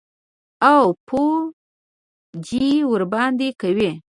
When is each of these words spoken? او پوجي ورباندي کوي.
او 0.71 0.83
پوجي 1.07 2.67
ورباندي 2.91 3.49
کوي. 3.61 3.91